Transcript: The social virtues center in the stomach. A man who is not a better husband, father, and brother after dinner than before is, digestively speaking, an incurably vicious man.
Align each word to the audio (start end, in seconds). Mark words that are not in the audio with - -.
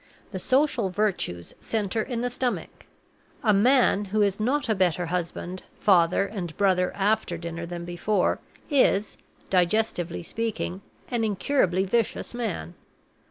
The 0.31 0.39
social 0.39 0.89
virtues 0.89 1.53
center 1.59 2.01
in 2.01 2.21
the 2.21 2.31
stomach. 2.31 2.87
A 3.43 3.53
man 3.53 4.05
who 4.05 4.23
is 4.23 4.39
not 4.39 4.67
a 4.67 4.73
better 4.73 5.05
husband, 5.05 5.61
father, 5.79 6.25
and 6.25 6.57
brother 6.57 6.91
after 6.95 7.37
dinner 7.37 7.67
than 7.67 7.85
before 7.85 8.39
is, 8.67 9.15
digestively 9.51 10.25
speaking, 10.25 10.81
an 11.11 11.23
incurably 11.23 11.83
vicious 11.85 12.33
man. 12.33 12.73